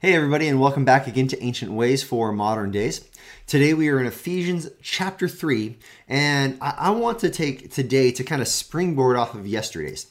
Hey, 0.00 0.14
everybody, 0.14 0.46
and 0.46 0.60
welcome 0.60 0.84
back 0.84 1.08
again 1.08 1.26
to 1.26 1.42
Ancient 1.42 1.72
Ways 1.72 2.04
for 2.04 2.30
Modern 2.30 2.70
Days. 2.70 3.04
Today 3.48 3.74
we 3.74 3.88
are 3.88 3.98
in 3.98 4.06
Ephesians 4.06 4.68
chapter 4.80 5.26
3, 5.26 5.76
and 6.06 6.56
I, 6.60 6.90
want 6.90 7.18
to 7.18 7.30
take 7.30 7.72
today 7.72 8.12
to 8.12 8.22
kind 8.22 8.40
of 8.40 8.46
springboard 8.46 9.16
off 9.16 9.34
of 9.34 9.44
yesterday's. 9.44 10.06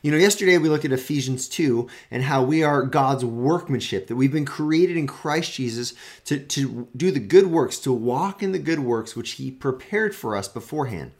You 0.00 0.10
know, 0.10 0.16
yesterday 0.16 0.56
we 0.56 0.70
looked 0.70 0.86
at 0.86 0.92
Ephesians 0.92 1.50
2 1.50 1.86
and 2.10 2.22
how 2.22 2.44
we 2.44 2.62
are 2.62 2.82
God's 2.84 3.26
workmanship, 3.26 4.06
that 4.06 4.16
we've 4.16 4.32
been 4.32 4.46
created 4.46 4.96
in 4.96 5.06
Christ 5.06 5.52
Jesus 5.52 5.92
to, 6.24 6.38
to 6.38 6.88
do 6.96 7.10
the 7.10 7.20
good 7.20 7.48
works, 7.48 7.78
to 7.80 7.92
walk 7.92 8.42
in 8.42 8.52
the 8.52 8.58
good 8.58 8.80
works 8.80 9.14
which 9.14 9.32
He 9.32 9.50
prepared 9.50 10.14
for 10.14 10.34
us 10.34 10.48
beforehand. 10.48 11.12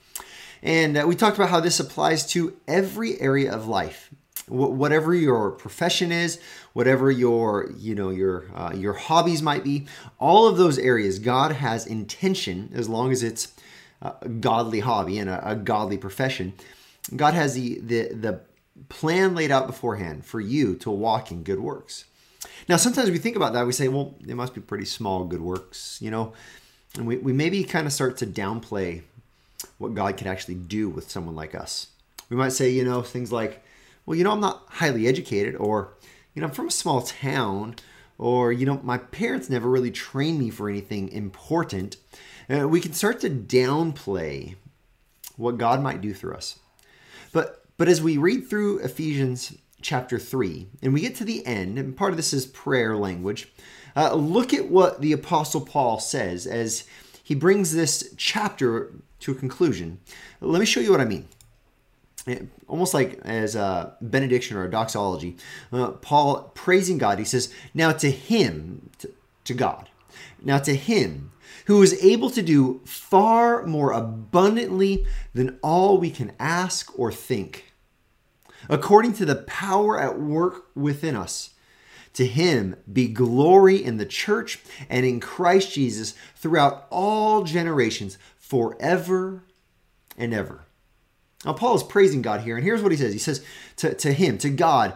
And 0.63 0.97
uh, 0.97 1.05
we 1.07 1.17
talked 1.17 1.37
about 1.37 1.51
how 1.51 1.61
this 1.61 1.81
applies 1.81 2.25
to 2.29 2.57
every 2.67 3.21
area 3.21 3.55
of 3.55 3.69
life 3.69 4.11
whatever 4.49 5.15
your 5.15 5.51
profession 5.51 6.13
is, 6.13 6.41
whatever 6.73 7.11
your 7.11 7.71
you 7.77 7.95
know 7.95 8.11
your 8.11 8.45
uh, 8.55 8.73
your 8.75 8.93
hobbies 8.93 9.43
might 9.43 9.65
be, 9.65 9.87
all 10.19 10.47
of 10.47 10.57
those 10.57 10.79
areas 10.79 11.19
God 11.19 11.53
has 11.53 11.87
intention 11.87 12.71
as 12.75 12.89
long 12.89 13.13
as 13.13 13.23
it's 13.23 13.53
a 14.03 14.29
godly 14.29 14.81
hobby 14.81 15.19
and 15.19 15.29
a, 15.29 15.51
a 15.51 15.57
godly 15.57 15.99
profession. 15.99 16.53
God 17.15 17.35
has 17.35 17.55
the 17.55 17.81
the 17.81 18.15
the 18.15 18.41
plan 18.89 19.35
laid 19.35 19.51
out 19.51 19.67
beforehand 19.67 20.25
for 20.25 20.41
you 20.41 20.75
to 20.77 20.91
walk 20.91 21.31
in 21.31 21.43
good 21.43 21.61
works. 21.61 22.05
Now, 22.69 22.77
sometimes 22.77 23.11
we 23.11 23.19
think 23.19 23.37
about 23.37 23.53
that, 23.55 23.67
we 23.67 23.73
say, 23.73 23.89
well, 23.89 24.15
it 24.27 24.35
must 24.35 24.55
be 24.55 24.61
pretty 24.61 24.85
small 24.85 25.25
good 25.25 25.41
works, 25.41 25.99
you 26.01 26.11
know, 26.11 26.33
and 26.97 27.07
we, 27.07 27.17
we 27.17 27.33
maybe 27.33 27.65
kind 27.65 27.87
of 27.87 27.93
start 27.93 28.17
to 28.19 28.27
downplay 28.27 29.03
what 29.79 29.95
God 29.95 30.17
could 30.17 30.27
actually 30.27 30.57
do 30.57 30.89
with 30.89 31.11
someone 31.11 31.35
like 31.35 31.55
us. 31.55 31.89
We 32.29 32.37
might 32.37 32.53
say, 32.53 32.71
you 32.71 32.85
know, 32.85 33.03
things 33.03 33.33
like, 33.33 33.65
well, 34.07 34.17
you 34.17 34.25
know, 34.25 34.33
I'm 34.33 34.41
not 34.41 34.65
highly 34.69 35.07
educated, 35.07 35.57
or, 35.57 35.93
you 36.35 36.41
know, 36.41 36.49
I'm 36.49 36.55
from 36.55 36.69
a 36.69 36.73
small 36.73 37.03
town, 37.03 37.75
or, 38.19 38.53
you 38.53 38.65
know, 38.65 38.81
my 38.83 38.99
parents 38.99 39.51
never 39.51 39.69
really 39.69 39.91
trained 39.91 40.39
me 40.39 40.49
for 40.49 40.71
anything 40.71 41.09
important. 41.11 41.97
Uh, 42.49 42.69
we 42.69 42.81
can 42.81 42.93
start 42.93 43.21
to 43.21 43.31
downplay 43.31 44.55
what 45.37 45.59
God 45.59 45.83
might 45.83 46.01
do 46.01 46.15
through 46.15 46.35
us. 46.35 46.59
But 47.33 47.63
but 47.77 47.89
as 47.89 48.01
we 48.01 48.17
read 48.17 48.49
through 48.49 48.79
Ephesians 48.79 49.55
chapter 49.83 50.19
3, 50.19 50.67
and 50.81 50.95
we 50.95 51.03
get 51.03 51.15
to 51.17 51.25
the 51.25 51.45
end, 51.45 51.79
and 51.79 51.95
part 51.95 52.13
of 52.13 52.17
this 52.17 52.33
is 52.33 52.47
prayer 52.47 52.97
language, 52.97 53.53
uh, 53.95 54.15
look 54.15 54.55
at 54.55 54.71
what 54.71 55.03
the 55.03 55.13
Apostle 55.13 55.61
Paul 55.61 56.01
says 56.01 56.47
as 56.47 56.85
he 57.23 57.35
brings 57.35 57.75
this 57.75 58.15
chapter 58.17 58.95
to 59.21 59.33
a 59.33 59.35
conclusion. 59.35 59.99
Let 60.41 60.61
me 60.61 60.65
show 60.65 60.81
you 60.81 60.91
what 60.91 61.01
I 61.01 61.05
mean 61.05 61.29
almost 62.67 62.95
like 62.95 63.21
as 63.25 63.55
a 63.55 63.97
benediction 64.01 64.57
or 64.57 64.65
a 64.65 64.71
doxology, 64.71 65.37
uh, 65.73 65.93
Paul 65.93 66.51
praising 66.55 66.99
God, 66.99 67.19
he 67.19 67.25
says, 67.25 67.53
Now 67.75 67.93
to 67.93 68.11
him, 68.11 68.91
to, 68.99 69.11
to 69.45 69.55
God, 69.55 69.89
now 70.43 70.59
to 70.59 70.75
him 70.75 71.33
who 71.67 71.83
is 71.83 72.03
able 72.03 72.31
to 72.31 72.43
do 72.43 72.81
far 72.85 73.67
more 73.67 73.93
abundantly 73.93 75.05
than 75.35 75.59
all 75.63 75.99
we 75.99 76.11
can 76.11 76.33
ask 76.39 76.97
or 76.99 77.11
think, 77.11 77.73
according 78.69 79.13
to 79.13 79.25
the 79.25 79.37
power 79.37 80.01
at 80.01 80.19
work 80.19 80.67
within 80.75 81.17
us. 81.17 81.51
To 82.15 82.27
him 82.27 82.77
be 82.91 83.09
glory 83.09 83.85
in 83.85 83.99
the 83.99 84.07
church 84.07 84.61
and 84.89 85.05
in 85.05 85.21
Christ 85.21 85.75
Jesus 85.75 86.15
throughout 86.35 86.87
all 86.89 87.43
generations, 87.43 88.17
forever 88.39 89.43
and 90.17 90.33
ever. 90.33 90.66
Now, 91.45 91.53
Paul 91.53 91.77
is 91.77 91.83
praising 91.83 92.23
God 92.23 92.41
here, 92.41 92.57
and 92.57 92.65
here's 92.65 92.83
what 92.83 92.93
he 92.93 92.99
says. 92.99 93.13
He 93.13 93.19
says 93.19 93.45
to, 93.77 93.95
to 93.95 94.13
him, 94.13 94.39
to 94.39 94.51
God, 94.51 94.95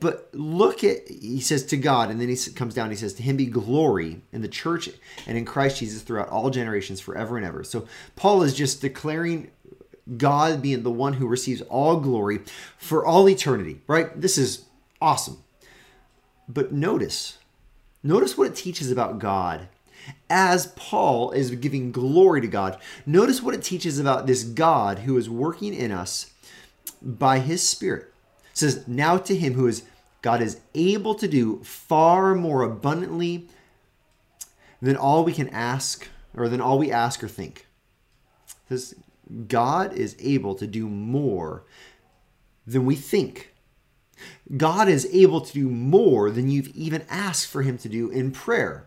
but 0.00 0.30
look 0.32 0.82
at, 0.82 1.06
he 1.08 1.40
says 1.40 1.64
to 1.66 1.76
God, 1.76 2.10
and 2.10 2.20
then 2.20 2.28
he 2.28 2.36
comes 2.52 2.74
down, 2.74 2.90
he 2.90 2.96
says, 2.96 3.14
to 3.14 3.22
him 3.22 3.36
be 3.36 3.46
glory 3.46 4.22
in 4.32 4.40
the 4.40 4.48
church 4.48 4.88
and 5.26 5.36
in 5.36 5.44
Christ 5.44 5.78
Jesus 5.78 6.02
throughout 6.02 6.28
all 6.28 6.50
generations, 6.50 7.00
forever 7.00 7.36
and 7.36 7.44
ever. 7.44 7.62
So 7.62 7.86
Paul 8.16 8.42
is 8.42 8.54
just 8.54 8.80
declaring 8.80 9.50
God 10.16 10.62
being 10.62 10.82
the 10.82 10.90
one 10.90 11.12
who 11.12 11.28
receives 11.28 11.60
all 11.62 12.00
glory 12.00 12.40
for 12.78 13.04
all 13.04 13.28
eternity, 13.28 13.80
right? 13.86 14.18
This 14.20 14.38
is 14.38 14.64
awesome. 15.00 15.42
But 16.48 16.72
notice, 16.72 17.38
notice 18.02 18.36
what 18.36 18.48
it 18.48 18.56
teaches 18.56 18.90
about 18.90 19.18
God 19.18 19.68
as 20.28 20.68
Paul 20.76 21.30
is 21.32 21.50
giving 21.52 21.92
glory 21.92 22.40
to 22.40 22.46
God. 22.46 22.78
Notice 23.04 23.42
what 23.42 23.54
it 23.54 23.62
teaches 23.62 23.98
about 23.98 24.26
this 24.26 24.44
God 24.44 25.00
who 25.00 25.16
is 25.16 25.28
working 25.28 25.74
in 25.74 25.92
us 25.92 26.32
by 27.00 27.38
his 27.38 27.66
Spirit. 27.66 28.12
It 28.52 28.58
says, 28.58 28.86
Now 28.86 29.18
to 29.18 29.36
him 29.36 29.54
who 29.54 29.66
is 29.66 29.84
God 30.22 30.40
is 30.40 30.60
able 30.74 31.14
to 31.16 31.26
do 31.26 31.62
far 31.64 32.34
more 32.34 32.62
abundantly 32.62 33.48
than 34.80 34.96
all 34.96 35.24
we 35.24 35.32
can 35.32 35.48
ask 35.48 36.08
or 36.34 36.48
than 36.48 36.60
all 36.60 36.78
we 36.78 36.90
ask 36.90 37.22
or 37.22 37.28
think. 37.28 37.66
This 38.68 38.94
God 39.48 39.92
is 39.92 40.16
able 40.20 40.54
to 40.54 40.66
do 40.66 40.88
more 40.88 41.64
than 42.66 42.86
we 42.86 42.94
think. 42.94 43.52
God 44.56 44.88
is 44.88 45.08
able 45.12 45.40
to 45.40 45.52
do 45.52 45.68
more 45.68 46.30
than 46.30 46.48
you've 46.48 46.68
even 46.68 47.04
asked 47.08 47.48
for 47.48 47.62
him 47.62 47.76
to 47.78 47.88
do 47.88 48.08
in 48.10 48.30
prayer. 48.30 48.86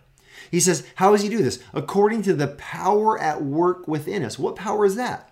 He 0.52 0.60
says, 0.60 0.86
How 0.96 1.12
does 1.12 1.22
he 1.22 1.30
do 1.30 1.42
this? 1.44 1.62
According 1.74 2.24
to 2.24 2.34
the 2.34 2.48
power 2.48 3.20
at 3.20 3.44
work 3.44 3.88
within 3.88 4.24
us. 4.24 4.40
What 4.40 4.56
power 4.56 4.86
is 4.86 4.96
that? 4.96 5.30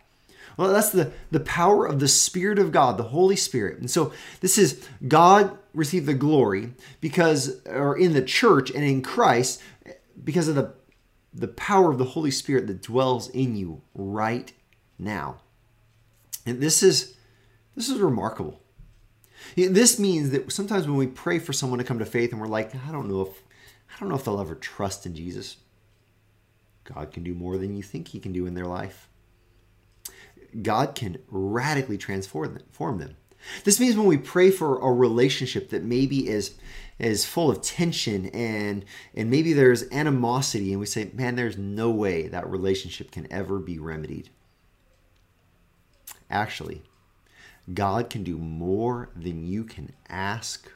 Well, 0.58 0.72
that's 0.72 0.92
the, 0.92 1.12
the 1.32 1.40
power 1.40 1.86
of 1.86 2.00
the 2.00 2.08
Spirit 2.08 2.60
of 2.60 2.72
God, 2.72 2.98
the 2.98 3.04
Holy 3.04 3.36
Spirit. 3.36 3.80
And 3.80 3.90
so 3.90 4.14
this 4.40 4.58
is 4.58 4.88
God 5.08 5.58
received 5.74 6.06
the 6.06 6.14
glory 6.14 6.74
because, 7.02 7.62
or 7.66 7.98
in 7.98 8.14
the 8.14 8.22
church 8.22 8.70
and 8.70 8.84
in 8.84 9.02
Christ, 9.02 9.62
because 10.24 10.48
of 10.48 10.56
the, 10.56 10.74
the 11.34 11.48
power 11.48 11.92
of 11.92 11.98
the 11.98 12.06
Holy 12.06 12.30
Spirit 12.30 12.68
that 12.68 12.84
dwells 12.84 13.30
in 13.30 13.56
you 13.56 13.82
right 13.96 14.54
now. 15.00 15.38
And 16.46 16.62
this 16.62 16.84
is 16.84 17.16
this 17.76 17.90
is 17.90 18.00
remarkable. 18.00 18.60
This 19.56 20.00
means 20.00 20.30
that 20.32 20.52
sometimes 20.52 20.88
when 20.88 20.98
we 20.98 21.08
pray 21.08 21.40
for 21.40 21.54
someone 21.54 21.80
to 21.80 21.86
come 21.86 22.00
to 22.00 22.06
faith 22.06 22.32
and 22.32 22.40
we're 22.40 22.48
like, 22.48 22.74
I 22.88 22.92
don't 22.92 23.10
know 23.10 23.22
if 23.22 23.43
I 23.94 24.00
don't 24.00 24.10
know 24.10 24.16
if 24.16 24.26
they'll 24.26 24.40
ever 24.40 24.56
trust 24.56 25.06
in 25.06 25.16
Jesus. 25.16 25.58
God 26.84 27.12
can 27.12 27.24
do 27.24 27.34
more 27.34 27.58
than 27.58 27.76
you 27.76 27.84
think 27.84 28.10
He 28.10 28.20
can 28.20 28.34
do 28.34 28.46
in 28.46 28.54
their 28.54 28.66
life. 28.66 29.10
God 30.62 30.96
can 30.96 31.18
radically 31.30 31.98
transform 31.98 32.60
them. 33.00 33.16
This 33.64 33.80
means 33.80 33.98
when 33.98 34.06
we 34.06 34.18
pray 34.18 34.52
for 34.52 34.80
a 34.80 34.92
relationship 34.92 35.70
that 35.70 35.84
maybe 35.84 36.28
is 36.28 36.56
is 37.00 37.26
full 37.26 37.50
of 37.50 37.62
tension 37.62 38.28
and 38.28 38.86
and 39.16 39.30
maybe 39.30 39.52
there's 39.52 39.90
animosity 39.92 40.72
and 40.72 40.80
we 40.80 40.86
say, 40.86 41.10
"Man, 41.14 41.36
there's 41.36 41.58
no 41.58 41.90
way 41.90 42.28
that 42.28 42.50
relationship 42.50 43.12
can 43.12 43.32
ever 43.32 43.60
be 43.60 43.80
remedied." 43.80 44.30
Actually, 46.30 46.84
God 47.74 48.10
can 48.10 48.24
do 48.24 48.38
more 48.38 49.10
than 49.16 49.46
you 49.46 49.64
can 49.64 49.94
ask 50.10 50.72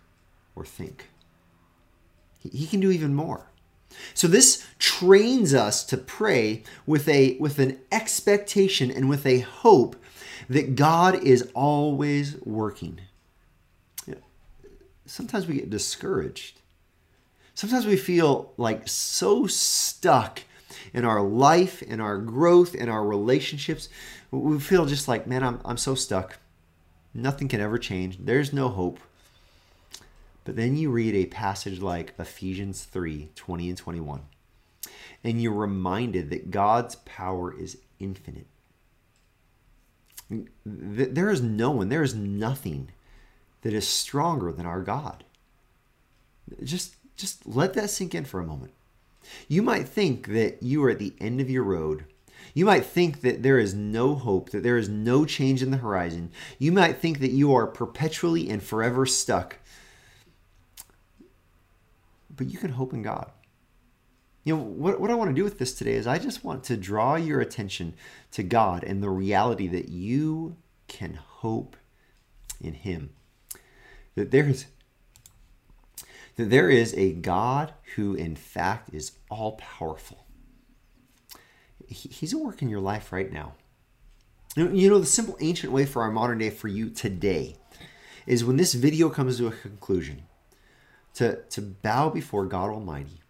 or 0.56 0.66
think. 0.66 1.10
He 2.40 2.68
can 2.68 2.80
do 2.80 2.92
even 2.92 3.14
more. 3.14 3.48
So 4.14 4.28
this 4.28 4.66
trains 4.80 5.54
us 5.54 5.84
to 5.86 5.98
pray 5.98 6.64
with 6.86 7.08
a 7.08 7.38
with 7.40 7.60
an 7.60 7.80
expectation 7.92 8.92
and 8.92 9.10
with 9.10 9.26
a 9.26 9.40
hope 9.40 9.96
that 10.50 10.76
God 10.76 11.16
is 11.24 11.50
always 11.54 12.36
working. 12.42 13.00
Sometimes 15.06 15.48
we 15.48 15.56
get 15.56 15.70
discouraged. 15.70 16.60
Sometimes 17.54 17.86
we 17.86 17.96
feel 17.96 18.54
like 18.58 18.88
so 18.88 19.48
stuck 19.48 20.42
in 20.94 21.06
our 21.06 21.22
life, 21.22 21.82
in 21.82 22.02
our 22.02 22.18
growth, 22.18 22.76
in 22.76 22.90
our 22.90 23.06
relationships. 23.06 23.88
We 24.32 24.60
feel 24.60 24.86
just 24.86 25.08
like, 25.08 25.26
man, 25.26 25.44
I'm, 25.44 25.62
I'm 25.64 25.78
so 25.78 25.96
stuck. 25.96 26.38
Nothing 27.14 27.48
can 27.48 27.62
ever 27.62 27.78
change. 27.78 28.18
There's 28.20 28.52
no 28.52 28.68
hope. 28.68 29.00
But 30.48 30.56
then 30.56 30.78
you 30.78 30.92
read 30.92 31.14
a 31.14 31.26
passage 31.26 31.82
like 31.82 32.14
Ephesians 32.18 32.86
3 32.86 33.32
20 33.36 33.68
and 33.68 33.78
21, 33.78 34.22
and 35.22 35.42
you're 35.42 35.52
reminded 35.52 36.30
that 36.30 36.52
God's 36.52 36.96
power 36.96 37.54
is 37.54 37.80
infinite. 38.00 38.48
There 40.66 41.30
is 41.30 41.42
no 41.42 41.72
one, 41.72 41.90
there 41.90 42.02
is 42.02 42.16
nothing 42.16 42.92
that 43.64 43.74
is 43.74 43.86
stronger 43.86 44.54
than 44.54 44.66
our 44.66 44.82
God. 44.82 45.26
Just, 46.64 46.96
just 47.18 47.46
let 47.46 47.74
that 47.74 47.90
sink 47.90 48.16
in 48.16 48.24
for 48.24 48.40
a 48.40 48.48
moment. 48.48 48.72
You 49.50 49.62
might 49.62 49.90
think 49.90 50.28
that 50.28 50.64
you 50.64 50.82
are 50.86 50.92
at 50.92 51.00
the 51.00 51.14
end 51.20 51.42
of 51.42 51.50
your 51.50 51.64
road. 51.64 52.06
You 52.54 52.64
might 52.64 52.86
think 52.86 53.20
that 53.20 53.44
there 53.44 53.60
is 53.60 53.74
no 53.74 54.16
hope, 54.16 54.52
that 54.52 54.64
there 54.64 54.78
is 54.78 54.88
no 54.88 55.26
change 55.26 55.62
in 55.62 55.72
the 55.72 55.78
horizon. 55.78 56.32
You 56.58 56.72
might 56.72 57.00
think 57.00 57.20
that 57.20 57.32
you 57.32 57.54
are 57.54 57.68
perpetually 57.68 58.50
and 58.50 58.64
forever 58.64 59.06
stuck 59.06 59.58
but 62.38 62.50
you 62.50 62.58
can 62.58 62.72
hope 62.72 62.94
in 62.94 63.02
God. 63.02 63.32
You 64.44 64.56
know, 64.56 64.64
what, 64.64 65.02
what 65.02 65.12
I 65.12 65.16
want 65.16 65.30
to 65.30 65.36
do 65.36 65.44
with 65.44 65.60
this 65.60 65.74
today 65.74 65.96
is 65.96 66.08
I 66.08 66.20
just 66.20 66.46
want 66.46 66.64
to 66.66 66.78
draw 66.78 67.16
your 67.16 67.42
attention 67.42 67.96
to 68.32 68.44
God 68.44 68.84
and 68.84 69.04
the 69.04 69.10
reality 69.10 69.68
that 69.68 69.90
you 69.90 70.56
can 70.88 71.16
hope 71.16 71.76
in 72.62 72.74
Him. 72.74 73.10
That 74.16 74.32
there's 74.32 74.68
that 76.38 76.50
there 76.50 76.70
is 76.70 76.94
a 76.94 77.14
God 77.14 77.74
who, 77.96 78.14
in 78.14 78.36
fact, 78.36 78.94
is 78.94 79.14
all 79.30 79.54
powerful. 79.58 80.26
He's 81.88 82.34
at 82.34 82.40
work 82.40 82.62
in 82.62 82.70
your 82.70 82.80
life 82.80 83.12
right 83.12 83.32
now. 83.32 83.54
You 84.56 84.90
know, 84.90 85.00
the 85.00 85.06
simple 85.06 85.38
ancient 85.40 85.74
way 85.74 85.86
for 85.86 86.04
our 86.04 86.12
modern 86.12 86.38
day 86.38 86.52
for 86.52 86.68
you 86.68 86.90
today 86.90 87.58
is 88.26 88.46
when 88.46 88.58
this 88.58 88.74
video 88.74 89.10
comes 89.10 89.38
to 89.38 89.48
a 89.48 89.52
conclusion, 89.52 90.24
to, 91.18 91.42
to 91.50 91.62
bow 91.62 92.10
before 92.10 92.46
God 92.46 92.70
Almighty 92.70 93.22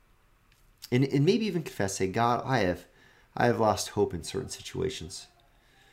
and, 0.91 1.05
and 1.05 1.25
maybe 1.25 1.45
even 1.45 1.63
confess, 1.63 1.95
say, 1.95 2.07
God, 2.07 2.43
I 2.45 2.59
have 2.59 2.85
I 3.39 3.45
have 3.45 3.59
lost 3.59 3.89
hope 3.89 4.15
in 4.15 4.23
certain 4.23 4.49
situations. 4.49 5.27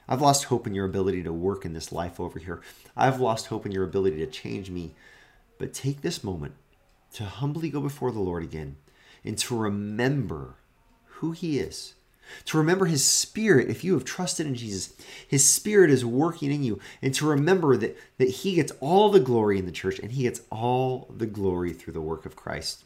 I've 0.09 0.23
lost 0.23 0.45
hope 0.45 0.67
in 0.67 0.75
your 0.75 0.87
ability 0.87 1.23
to 1.25 1.33
work 1.33 1.67
in 1.67 1.75
this 1.75 1.93
life 1.93 2.19
over 2.19 2.39
here. 2.39 2.63
I've 2.97 3.21
lost 3.21 3.49
hope 3.49 3.67
in 3.67 3.73
your 3.73 3.85
ability 3.85 4.17
to 4.19 4.27
change 4.27 4.71
me. 4.71 4.95
But 5.59 5.75
take 5.75 6.01
this 6.01 6.25
moment 6.25 6.55
to 7.13 7.25
humbly 7.25 7.69
go 7.69 7.81
before 7.81 8.13
the 8.13 8.21
Lord 8.21 8.43
again 8.43 8.77
and 9.25 9.37
to 9.39 9.57
remember 9.57 10.55
who 11.05 11.33
He 11.33 11.59
is. 11.59 11.95
To 12.47 12.59
remember 12.59 12.87
His 12.87 13.05
Spirit, 13.05 13.69
if 13.69 13.85
you 13.85 13.95
have 13.95 14.05
trusted 14.05 14.47
in 14.47 14.55
Jesus, 14.55 14.95
His 15.27 15.45
Spirit 15.45 15.91
is 15.91 16.05
working 16.05 16.53
in 16.53 16.63
you. 16.63 16.81
And 17.01 17.15
to 17.15 17.27
remember 17.27 17.77
that, 17.77 17.97
that 18.19 18.29
He 18.29 18.55
gets 18.55 18.73
all 18.81 19.11
the 19.11 19.21
glory 19.21 19.59
in 19.59 19.67
the 19.67 19.73
church 19.73 19.99
and 19.99 20.13
He 20.13 20.25
gets 20.25 20.43
all 20.51 21.09
the 21.17 21.27
glory 21.27 21.73
through 21.73 21.95
the 21.95 22.01
work 22.01 22.27
of 22.27 22.37
Christ 22.37 22.85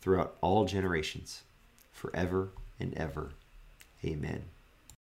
throughout 0.00 0.36
all 0.42 0.66
generations, 0.66 1.42
forever 1.90 2.50
and 2.78 2.92
ever. 2.94 3.30
Amen. 4.04 4.44